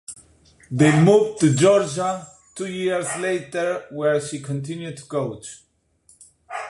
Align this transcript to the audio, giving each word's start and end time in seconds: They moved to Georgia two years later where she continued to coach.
They 0.71 0.99
moved 0.99 1.41
to 1.41 1.55
Georgia 1.55 2.27
two 2.55 2.65
years 2.65 3.05
later 3.19 3.85
where 3.91 4.19
she 4.19 4.41
continued 4.41 4.97
to 4.97 5.03
coach. 5.03 5.61